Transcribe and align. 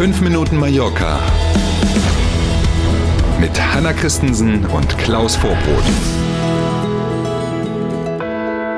5 0.00 0.22
Minuten 0.22 0.56
Mallorca 0.56 1.20
mit 3.38 3.50
Hanna 3.60 3.92
Christensen 3.92 4.64
und 4.64 4.96
Klaus 4.96 5.36
Vorbrot. 5.36 5.84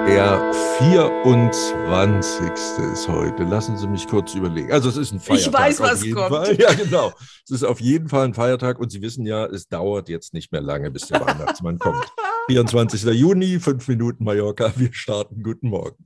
Der 0.09 0.53
24. 0.79 2.51
ist 2.93 3.07
heute. 3.07 3.45
Lassen 3.45 3.79
Sie 3.79 3.87
mich 3.87 4.09
kurz 4.09 4.35
überlegen. 4.35 4.73
Also 4.73 4.89
es 4.89 4.97
ist 4.97 5.13
ein 5.13 5.21
Feiertag. 5.21 5.47
Ich 5.47 5.53
weiß, 5.53 5.81
was 5.81 6.01
kommt. 6.11 6.35
Fall. 6.35 6.57
Ja, 6.61 6.73
genau. 6.73 7.13
Es 7.45 7.53
ist 7.53 7.63
auf 7.63 7.81
jeden 7.81 8.09
Fall 8.09 8.25
ein 8.25 8.35
Feiertag 8.35 8.81
und 8.81 8.91
Sie 8.91 9.01
wissen 9.01 9.25
ja, 9.25 9.47
es 9.47 9.69
dauert 9.69 10.09
jetzt 10.09 10.35
nicht 10.35 10.51
mehr 10.51 10.61
lange, 10.61 10.91
bis 10.91 11.07
der 11.07 11.21
Weihnachtsmann 11.21 11.79
kommt. 11.79 12.05
24. 12.49 13.05
Juni, 13.15 13.61
5 13.61 13.87
Minuten 13.87 14.25
Mallorca. 14.25 14.73
Wir 14.75 14.93
starten. 14.93 15.45
Guten 15.45 15.69
Morgen. 15.69 16.05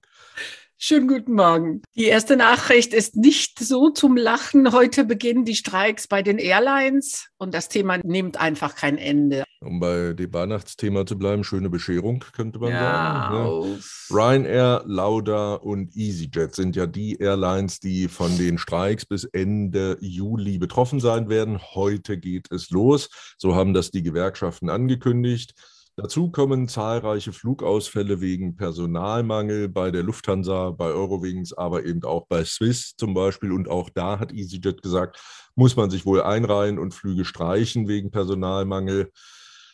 Schönen 0.79 1.09
guten 1.09 1.33
Morgen. 1.33 1.81
Die 1.95 2.05
erste 2.05 2.37
Nachricht 2.37 2.93
ist 2.93 3.17
nicht 3.17 3.59
so 3.59 3.89
zum 3.89 4.15
Lachen. 4.15 4.73
Heute 4.73 5.05
beginnen 5.05 5.47
die 5.47 5.55
Streiks 5.55 6.07
bei 6.07 6.23
den 6.23 6.37
Airlines 6.37 7.29
und 7.39 7.55
das 7.55 7.71
Thema 7.71 7.97
nimmt 8.05 8.39
einfach 8.39 8.75
kein 8.75 8.99
Ende. 8.99 9.45
Um 9.63 9.81
bei 9.81 10.13
dem 10.13 10.35
Weihnachtsthema 10.35 11.07
zu 11.07 11.17
bleiben, 11.17 11.45
schöne 11.45 11.71
Bescherung, 11.71 12.23
könnte 12.35 12.59
man 12.59 12.73
Ja, 12.73 13.31
sagen. 13.31 13.71
Ne? 13.71 13.81
Ryanair, 14.11 14.83
Lauda 14.85 15.55
und 15.55 15.97
EasyJet 15.97 16.55
sind 16.55 16.77
ja 16.77 16.87
die 16.87 17.17
Airlines, 17.17 17.81
die 17.81 18.09
von 18.09 18.37
den 18.37 18.59
Streiks 18.59 19.07
bis 19.07 19.25
Ende 19.25 19.97
Juli 20.01 20.59
betroffen 20.59 21.01
sein 21.01 21.31
werden. 21.31 21.59
Heute 21.75 22.19
geht 22.19 22.53
es 22.53 22.69
los. 22.69 23.09
So 23.39 23.55
haben 23.55 23.73
das 23.73 23.93
die 23.93 24.03
Gewerkschaften 24.03 24.69
angekündigt. 24.69 25.55
Dazu 25.99 26.31
kommen 26.31 26.69
zahlreiche 26.69 27.33
Flugausfälle 27.33 28.21
wegen 28.21 28.55
Personalmangel 28.55 29.71
bei 29.71 29.91
der 29.91 30.03
Lufthansa, 30.03 30.73
bei 30.73 30.89
Eurowings, 30.89 31.55
aber 31.55 31.87
eben 31.87 32.05
auch 32.05 32.27
bei 32.29 32.45
Swiss 32.45 32.95
zum 32.97 33.15
Beispiel. 33.15 33.51
Und 33.51 33.67
auch 33.71 33.89
da 33.89 34.19
hat 34.19 34.31
EasyJet 34.31 34.83
gesagt, 34.83 35.19
muss 35.55 35.75
man 35.75 35.89
sich 35.89 36.05
wohl 36.05 36.21
einreihen 36.21 36.79
und 36.79 36.93
Flüge 36.93 37.25
streichen 37.25 37.89
wegen 37.89 38.11
Personalmangel. 38.11 39.11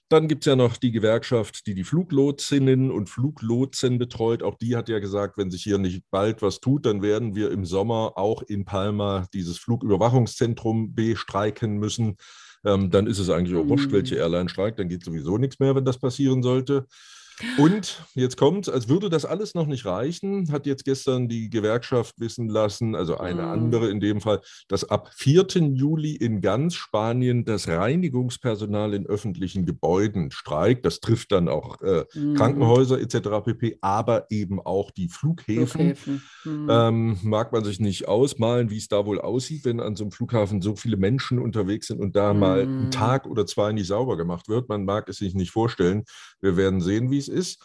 Dann 0.08 0.28
gibt 0.28 0.44
es 0.44 0.46
ja 0.46 0.54
noch 0.54 0.76
die 0.76 0.92
Gewerkschaft, 0.92 1.66
die 1.66 1.74
die 1.74 1.82
Fluglotsinnen 1.82 2.92
und 2.92 3.08
Fluglotsen 3.08 3.98
betreut. 3.98 4.44
Auch 4.44 4.54
die 4.54 4.76
hat 4.76 4.88
ja 4.88 5.00
gesagt, 5.00 5.38
wenn 5.38 5.50
sich 5.50 5.64
hier 5.64 5.78
nicht 5.78 6.04
bald 6.12 6.40
was 6.40 6.60
tut, 6.60 6.86
dann 6.86 7.02
werden 7.02 7.34
wir 7.34 7.50
im 7.50 7.64
Sommer 7.64 8.12
auch 8.14 8.42
in 8.42 8.64
Palma 8.64 9.26
dieses 9.34 9.58
Flugüberwachungszentrum 9.58 10.94
bestreiken 10.94 11.78
müssen. 11.78 12.16
Ähm, 12.64 12.90
dann 12.90 13.06
ist 13.06 13.18
es 13.18 13.28
eigentlich 13.30 13.56
auch 13.56 13.66
wurscht, 13.68 13.88
Mhm. 13.88 13.92
welche 13.92 14.16
Airline 14.16 14.48
streikt. 14.48 14.78
Dann 14.78 14.88
geht 14.88 15.04
sowieso 15.04 15.38
nichts 15.38 15.58
mehr, 15.58 15.74
wenn 15.74 15.84
das 15.84 15.98
passieren 15.98 16.42
sollte. 16.42 16.86
Und 17.58 18.04
jetzt 18.14 18.36
kommt, 18.36 18.68
als 18.68 18.88
würde 18.88 19.08
das 19.10 19.24
alles 19.24 19.54
noch 19.54 19.66
nicht 19.66 19.84
reichen, 19.86 20.50
hat 20.52 20.66
jetzt 20.66 20.84
gestern 20.84 21.28
die 21.28 21.50
Gewerkschaft 21.50 22.18
wissen 22.20 22.48
lassen, 22.48 22.94
also 22.94 23.18
eine 23.18 23.42
Mhm. 23.42 23.48
andere 23.48 23.90
in 23.90 24.00
dem 24.00 24.20
Fall, 24.20 24.40
dass 24.68 24.84
ab 24.88 25.10
4. 25.14 25.74
Juli 25.74 26.14
in 26.14 26.40
ganz 26.40 26.74
Spanien 26.74 27.44
das 27.44 27.68
Reinigungspersonal 27.68 28.94
in 28.94 29.06
öffentlichen 29.06 29.64
Gebäuden 29.66 30.30
streikt. 30.30 30.84
Das 30.84 31.00
trifft 31.00 31.32
dann 31.32 31.48
auch 31.48 31.80
äh, 31.82 32.04
Mhm. 32.14 32.34
Krankenhäuser 32.34 33.00
etc. 33.00 33.40
pp., 33.44 33.78
aber 33.80 34.26
eben 34.30 34.60
auch 34.60 34.90
die 34.90 35.08
Flughäfen. 35.08 35.94
Flughäfen. 35.96 36.22
Mhm. 36.44 36.66
Ähm, 36.70 37.18
mag 37.22 37.52
man 37.52 37.64
sich 37.64 37.80
nicht 37.80 38.08
ausmalen, 38.08 38.70
wie 38.70 38.76
es 38.78 38.88
da 38.88 39.06
wohl 39.06 39.20
aussieht, 39.20 39.64
wenn 39.64 39.80
an 39.80 39.96
so 39.96 40.04
einem 40.04 40.12
Flughafen 40.12 40.62
so 40.62 40.76
viele 40.76 40.96
Menschen 40.96 41.38
unterwegs 41.38 41.86
sind 41.88 42.00
und 42.00 42.16
da 42.16 42.34
mal 42.34 42.66
Mhm. 42.66 42.78
einen 42.82 42.90
Tag 42.90 43.26
oder 43.26 43.46
zwei 43.46 43.72
nicht 43.72 43.86
sauber 43.86 44.16
gemacht 44.16 44.48
wird. 44.48 44.68
Man 44.68 44.84
mag 44.84 45.08
es 45.08 45.16
sich 45.18 45.34
nicht 45.34 45.50
vorstellen. 45.50 46.04
Wir 46.40 46.56
werden 46.56 46.80
sehen, 46.80 47.10
wie 47.10 47.18
es 47.22 47.28
ist. 47.28 47.62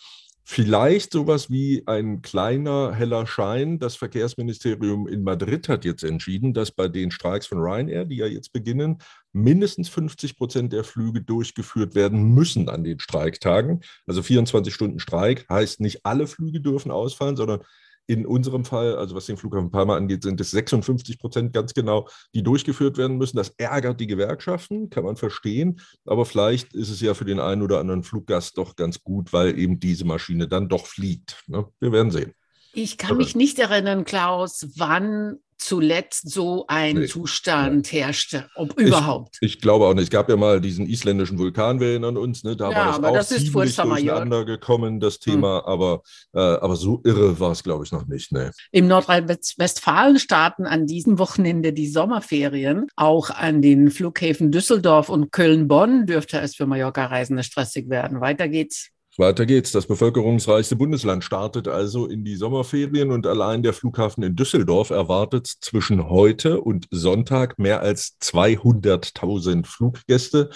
Vielleicht 0.50 1.11
sowas 1.11 1.50
wie 1.52 1.83
ein 1.88 2.22
kleiner 2.22 2.94
heller 2.94 3.27
Schein. 3.27 3.80
Das 3.80 3.97
Verkehrsministerium 3.97 5.05
in 5.05 5.22
Madrid 5.22 5.67
hat 5.67 5.83
jetzt 5.83 6.03
entschieden, 6.05 6.53
dass 6.53 6.72
bei 6.72 6.88
den 6.88 7.11
Streiks 7.11 7.47
von 7.47 7.58
Ryanair, 7.59 8.05
die 8.05 8.16
ja 8.16 8.27
jetzt 8.27 8.53
beginnen, 8.53 8.99
mindestens 9.33 9.89
50 9.89 10.37
Prozent 10.37 10.71
der 10.71 10.86
Flüge 10.86 11.21
durchgeführt 11.21 11.95
werden 11.95 12.33
müssen 12.33 12.70
an 12.70 12.86
den 12.86 12.98
Streiktagen. 13.02 13.81
Also 14.05 14.23
24 14.23 14.73
Stunden 14.73 14.99
Streik 14.99 15.45
heißt 15.49 15.81
nicht 15.81 16.05
alle 16.05 16.27
Flüge 16.27 16.61
dürfen 16.61 16.92
ausfallen, 16.92 17.36
sondern 17.36 17.60
in 18.07 18.25
unserem 18.25 18.65
Fall, 18.65 18.95
also 18.95 19.15
was 19.15 19.25
den 19.25 19.37
Flughafen 19.37 19.69
Palma 19.69 19.95
angeht, 19.95 20.23
sind 20.23 20.39
es 20.41 20.51
56 20.51 21.19
Prozent 21.19 21.53
ganz 21.53 21.73
genau, 21.73 22.07
die 22.33 22.41
durchgeführt 22.41 22.97
werden 22.97 23.17
müssen. 23.17 23.37
Das 23.37 23.49
ärgert 23.57 23.99
die 23.99 24.07
Gewerkschaften, 24.07 24.89
kann 24.89 25.03
man 25.03 25.17
verstehen. 25.17 25.79
Aber 26.05 26.25
vielleicht 26.25 26.73
ist 26.73 26.89
es 26.89 27.01
ja 27.01 27.13
für 27.13 27.25
den 27.25 27.39
einen 27.39 27.61
oder 27.61 27.79
anderen 27.79 28.03
Fluggast 28.03 28.57
doch 28.57 28.75
ganz 28.75 29.03
gut, 29.03 29.33
weil 29.33 29.59
eben 29.59 29.79
diese 29.79 30.05
Maschine 30.05 30.47
dann 30.47 30.69
doch 30.69 30.87
fliegt. 30.87 31.43
Ne? 31.47 31.67
Wir 31.79 31.91
werden 31.91 32.11
sehen. 32.11 32.33
Ich 32.73 32.98
kann 32.98 33.17
mich 33.17 33.36
nicht 33.36 33.60
erinnern, 33.60 34.05
Klaus, 34.05 34.67
wann 34.76 35.39
zuletzt 35.58 36.30
so 36.30 36.66
ein 36.67 36.98
Nee. 36.98 37.05
Zustand 37.08 37.92
herrschte, 37.92 38.50
ob 38.55 38.80
überhaupt. 38.80 39.38
Ich 39.42 39.60
glaube 39.60 39.86
auch 39.86 39.94
nicht. 39.94 40.05
Es 40.05 40.10
gab 40.10 40.30
ja 40.30 40.36
mal 40.36 40.61
diesen 40.61 40.88
isländischen 40.88 41.38
Vulkan, 41.39 41.80
wir 41.80 41.89
erinnern 41.89 42.17
uns, 42.17 42.44
ne? 42.44 42.55
da 42.55 42.70
Ja, 42.70 42.78
war 42.78 42.86
das 42.86 42.95
aber 42.95 43.10
auch 43.10 43.14
das 43.14 43.32
ist 43.32 43.52
ziemlich 43.52 43.76
durcheinander 43.76 44.45
gekommen, 44.45 45.00
das 45.00 45.20
Thema. 45.20 45.66
Aber, 45.66 46.02
äh, 46.33 46.39
aber 46.39 46.76
so 46.76 47.02
irre 47.04 47.39
war 47.39 47.52
es, 47.52 47.64
glaube 47.64 47.83
ich, 47.83 47.92
noch 47.92 48.05
nicht. 48.08 48.32
Ne? 48.32 48.52
Im 48.72 48.88
Nordrhein-Westfalen 48.88 50.20
starten 50.20 50.66
an 50.66 50.86
diesem 50.86 51.17
Wochenende 51.20 51.73
die 51.73 51.88
Sommerferien. 51.88 52.88
Auch 52.95 53.30
an 53.30 53.61
den 53.61 53.89
Flughäfen 53.89 54.52
Düsseldorf 54.52 55.10
und 55.10 55.32
Köln-Bonn 55.32 56.05
dürfte 56.05 56.39
es 56.39 56.55
für 56.55 56.67
Mallorca-Reisende 56.67 57.44
stressig 57.44 57.89
werden. 57.89 58.22
Weiter 58.22 58.48
geht's. 58.48 58.92
Weiter 59.20 59.48
geht's. 59.48 59.72
Das 59.72 59.88
bevölkerungsreichste 59.88 60.76
Bundesland 60.76 61.23
startet 61.23 61.67
also 61.67 62.05
in 62.05 62.23
die 62.23 62.36
Sommerferien 62.36 63.11
und 63.11 63.26
allein 63.26 63.64
der 63.64 63.73
Flughafen 63.73 64.23
in 64.23 64.36
Düsseldorf 64.36 64.92
erwartet 64.92 65.48
zwischen 65.48 66.08
heute 66.08 66.61
und 66.61 66.88
Sonntag 66.92 67.58
mehr 67.58 67.82
als 67.82 68.17
200.000 68.22 69.66
Fluggäste, 69.66 70.52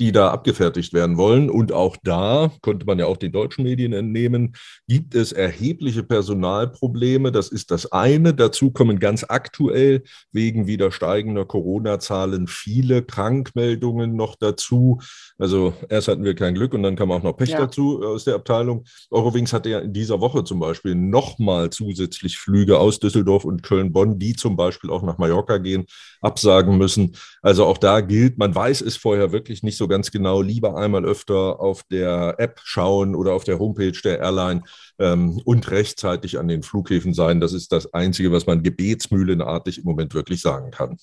die 0.00 0.12
da 0.12 0.30
abgefertigt 0.30 0.92
werden 0.92 1.16
wollen. 1.16 1.48
Und 1.48 1.72
auch 1.72 1.96
da, 2.02 2.50
konnte 2.60 2.86
man 2.86 2.98
ja 2.98 3.06
auch 3.06 3.16
den 3.16 3.32
deutschen 3.32 3.64
Medien 3.64 3.92
entnehmen, 3.92 4.54
gibt 4.86 5.14
es 5.14 5.32
erhebliche 5.32 6.02
Personalprobleme. 6.02 7.32
Das 7.32 7.48
ist 7.48 7.70
das 7.70 7.92
eine. 7.92 8.34
Dazu 8.34 8.70
kommen 8.70 8.98
ganz 8.98 9.24
aktuell 9.28 10.02
wegen 10.32 10.66
wieder 10.66 10.92
steigender 10.92 11.44
Corona-Zahlen 11.44 12.46
viele 12.46 13.02
Krankmeldungen 13.02 14.16
noch 14.16 14.36
dazu. 14.36 15.00
Also 15.38 15.72
erst 15.88 16.08
hatten 16.08 16.24
wir 16.24 16.34
kein 16.34 16.54
Glück 16.54 16.74
und 16.74 16.82
dann 16.82 16.96
kam 16.96 17.10
auch 17.10 17.22
noch 17.22 17.36
Pech 17.36 17.50
Ja. 17.50 17.60
dazu 17.60 18.02
aus 18.02 18.24
der 18.24 18.34
Abteilung. 18.34 18.84
Eurowings 19.10 19.52
hatte 19.52 19.70
ja 19.70 19.78
in 19.78 19.92
dieser 19.92 20.20
Woche 20.20 20.44
zum 20.44 20.58
Beispiel 20.60 20.94
nochmal 20.94 21.70
zusätzlich 21.70 22.38
Flüge 22.38 22.78
aus 22.78 22.98
Düsseldorf 22.98 23.44
und 23.44 23.62
Köln-Bonn, 23.62 24.18
die 24.18 24.34
zum 24.34 24.56
Beispiel 24.56 24.90
auch 24.90 25.02
nach 25.02 25.18
Mallorca 25.18 25.58
gehen, 25.58 25.86
absagen 26.20 26.76
müssen. 26.76 27.16
Also 27.42 27.64
auch 27.64 27.78
da 27.78 28.00
gilt, 28.00 28.38
man 28.38 28.54
weiß 28.54 28.80
es 28.82 28.96
vorher 28.96 29.32
wirklich 29.32 29.62
nicht 29.62 29.76
so 29.76 29.85
ganz 29.88 30.10
genau. 30.10 30.42
Lieber 30.42 30.76
einmal 30.76 31.04
öfter 31.04 31.60
auf 31.60 31.82
der 31.90 32.36
App 32.38 32.60
schauen 32.64 33.14
oder 33.14 33.32
auf 33.32 33.44
der 33.44 33.58
Homepage 33.58 33.98
der 34.02 34.20
Airline 34.20 34.62
ähm, 34.98 35.40
und 35.44 35.70
rechtzeitig 35.70 36.38
an 36.38 36.48
den 36.48 36.62
Flughäfen 36.62 37.14
sein. 37.14 37.40
Das 37.40 37.52
ist 37.52 37.72
das 37.72 37.92
Einzige, 37.94 38.32
was 38.32 38.46
man 38.46 38.62
gebetsmühlenartig 38.62 39.78
im 39.78 39.84
Moment 39.84 40.14
wirklich 40.14 40.40
sagen 40.40 40.70
kann. 40.70 40.98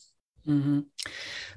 Mhm. 0.46 0.88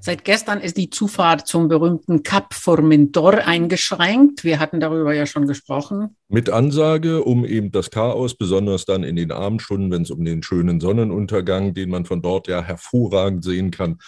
Seit 0.01 0.25
gestern 0.25 0.61
ist 0.61 0.77
die 0.77 0.91
Zufahrt 0.91 1.47
zum 1.47 1.69
berühmten 1.69 2.23
Cap 2.23 2.55
Formentor 2.55 3.35
eingeschränkt. 3.39 4.45
Wir 4.45 4.61
hatten 4.61 4.79
darüber 4.79 5.15
ja 5.15 5.27
schon 5.27 5.47
gesprochen. 5.47 6.17
Mit 6.29 6.51
Ansage, 6.51 7.25
um 7.25 7.45
eben 7.45 7.73
das 7.73 7.91
Chaos, 7.91 8.37
besonders 8.37 8.85
dann 8.85 9.03
in 9.03 9.17
den 9.17 9.33
Abendstunden, 9.33 9.91
wenn 9.91 10.03
es 10.03 10.11
um 10.11 10.25
den 10.25 10.43
schönen 10.43 10.81
Sonnenuntergang, 10.81 11.75
den 11.75 11.91
man 11.91 12.05
von 12.05 12.23
dort 12.23 12.47
ja 12.47 12.63
hervorragend 12.63 13.43
sehen 13.43 13.71
kann, 13.71 13.99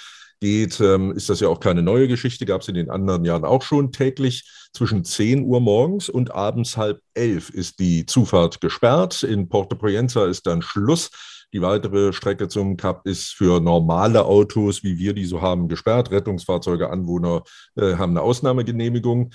geht, 0.40 0.80
ähm, 0.80 1.12
ist 1.12 1.28
das 1.28 1.40
ja 1.40 1.48
auch 1.48 1.60
keine 1.60 1.82
neue 1.82 2.08
Geschichte, 2.08 2.46
gab 2.46 2.62
es 2.62 2.68
in 2.68 2.74
den 2.74 2.90
anderen 2.90 3.24
Jahren 3.24 3.44
auch 3.44 3.62
schon. 3.62 3.92
Täglich 3.92 4.48
zwischen 4.72 5.04
10 5.04 5.44
Uhr 5.44 5.60
morgens 5.60 6.08
und 6.08 6.32
abends 6.32 6.76
halb 6.76 7.00
elf 7.14 7.50
ist 7.50 7.78
die 7.78 8.06
Zufahrt 8.06 8.60
gesperrt. 8.60 9.22
In 9.22 9.48
Porto 9.48 9.76
Proenza 9.76 10.26
ist 10.26 10.46
dann 10.46 10.62
Schluss. 10.62 11.10
Die 11.54 11.62
weitere 11.62 12.12
Strecke 12.12 12.48
zum 12.48 12.76
Kap 12.76 13.06
ist 13.06 13.30
für 13.30 13.60
normale 13.60 14.24
Autos, 14.24 14.82
wie 14.82 14.98
wir 14.98 15.14
die 15.14 15.24
so 15.24 15.40
haben, 15.40 15.68
gesperrt. 15.68 16.10
Rettungsfahrzeuge, 16.10 16.90
Anwohner 16.90 17.42
äh, 17.76 17.94
haben 17.94 18.12
eine 18.12 18.22
Ausnahmegenehmigung. 18.22 19.30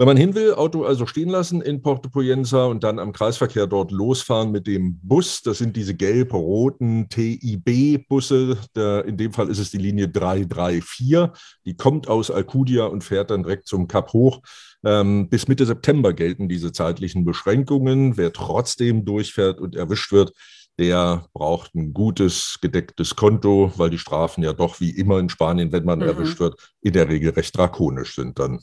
Wenn 0.00 0.06
man 0.06 0.16
hin 0.16 0.34
will, 0.34 0.54
Auto 0.54 0.84
also 0.84 1.04
stehen 1.04 1.28
lassen 1.28 1.60
in 1.60 1.82
Porto 1.82 2.08
Poyenza 2.08 2.64
und 2.64 2.84
dann 2.84 2.98
am 2.98 3.12
Kreisverkehr 3.12 3.66
dort 3.66 3.90
losfahren 3.90 4.50
mit 4.50 4.66
dem 4.66 4.98
Bus. 5.02 5.42
Das 5.42 5.58
sind 5.58 5.76
diese 5.76 5.94
gelb-roten 5.94 7.10
TIB-Busse. 7.10 8.56
In 9.06 9.18
dem 9.18 9.34
Fall 9.34 9.50
ist 9.50 9.58
es 9.58 9.70
die 9.70 9.76
Linie 9.76 10.08
334. 10.08 11.28
Die 11.66 11.76
kommt 11.76 12.08
aus 12.08 12.30
Alcudia 12.30 12.86
und 12.86 13.04
fährt 13.04 13.30
dann 13.30 13.42
direkt 13.42 13.66
zum 13.66 13.88
Kap 13.88 14.14
hoch. 14.14 14.40
Ähm, 14.86 15.28
bis 15.28 15.48
Mitte 15.48 15.66
September 15.66 16.14
gelten 16.14 16.48
diese 16.48 16.72
zeitlichen 16.72 17.26
Beschränkungen. 17.26 18.16
Wer 18.16 18.32
trotzdem 18.32 19.04
durchfährt 19.04 19.60
und 19.60 19.76
erwischt 19.76 20.12
wird, 20.12 20.32
der 20.78 21.26
braucht 21.34 21.74
ein 21.74 21.92
gutes, 21.92 22.56
gedecktes 22.62 23.16
Konto, 23.16 23.70
weil 23.76 23.90
die 23.90 23.98
Strafen 23.98 24.42
ja 24.44 24.54
doch 24.54 24.80
wie 24.80 24.96
immer 24.96 25.18
in 25.18 25.28
Spanien, 25.28 25.72
wenn 25.72 25.84
man 25.84 25.98
Mhm. 25.98 26.06
erwischt 26.06 26.40
wird, 26.40 26.58
in 26.80 26.94
der 26.94 27.10
Regel 27.10 27.32
recht 27.32 27.54
drakonisch 27.54 28.14
sind 28.14 28.38
dann. 28.38 28.60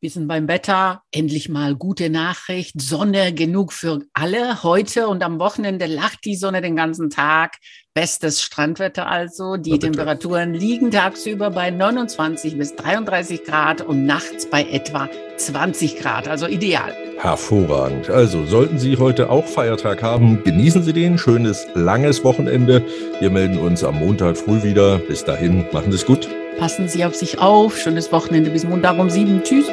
Bisschen 0.00 0.28
beim 0.28 0.46
Wetter, 0.46 1.02
endlich 1.10 1.48
mal 1.48 1.74
gute 1.74 2.08
Nachricht, 2.08 2.80
Sonne 2.80 3.34
genug 3.34 3.72
für 3.72 3.98
alle 4.12 4.62
heute 4.62 5.08
und 5.08 5.24
am 5.24 5.40
Wochenende 5.40 5.86
lacht 5.86 6.24
die 6.24 6.36
Sonne 6.36 6.60
den 6.60 6.76
ganzen 6.76 7.10
Tag. 7.10 7.56
Bestes 7.94 8.40
Strandwetter 8.40 9.08
also. 9.08 9.56
Die 9.56 9.72
bitte. 9.72 9.86
Temperaturen 9.86 10.54
liegen 10.54 10.92
tagsüber 10.92 11.50
bei 11.50 11.70
29 11.70 12.56
bis 12.56 12.76
33 12.76 13.42
Grad 13.42 13.80
und 13.80 14.06
nachts 14.06 14.46
bei 14.46 14.62
etwa 14.70 15.08
20 15.36 15.96
Grad, 15.96 16.28
also 16.28 16.46
ideal. 16.46 16.94
Hervorragend. 17.16 18.08
Also 18.08 18.46
sollten 18.46 18.78
Sie 18.78 18.98
heute 18.98 19.30
auch 19.30 19.46
Feiertag 19.46 20.04
haben, 20.04 20.44
genießen 20.44 20.84
Sie 20.84 20.92
den. 20.92 21.18
Schönes, 21.18 21.66
langes 21.74 22.22
Wochenende. 22.22 22.86
Wir 23.18 23.30
melden 23.30 23.58
uns 23.58 23.82
am 23.82 23.98
Montag 23.98 24.36
früh 24.36 24.62
wieder. 24.62 24.98
Bis 24.98 25.24
dahin, 25.24 25.66
machen 25.72 25.90
Sie 25.90 25.96
es 25.96 26.06
gut. 26.06 26.28
Passen 26.58 26.88
Sie 26.88 27.04
auf 27.04 27.14
sich 27.14 27.38
auf. 27.38 27.78
Schönes 27.78 28.10
Wochenende 28.10 28.50
bis 28.50 28.64
Montag 28.64 28.98
um 28.98 29.10
sieben. 29.10 29.42
Tschüss. 29.44 29.66